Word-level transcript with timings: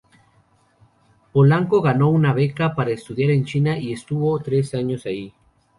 Polanco 1.31 1.79
ganó 1.79 2.09
una 2.09 2.33
beca 2.33 2.73
para 2.73 2.89
estudiar 2.89 3.29
en 3.29 3.45
China, 3.45 3.77
y 3.77 3.93
estuvo 3.93 4.39
tres 4.39 4.73
años 4.73 5.05
ahí. 5.05 5.31